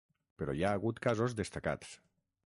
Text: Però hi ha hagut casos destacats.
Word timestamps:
Però 0.41 0.55
hi 0.59 0.63
ha 0.65 0.71
hagut 0.77 1.03
casos 1.05 1.37
destacats. 1.43 1.95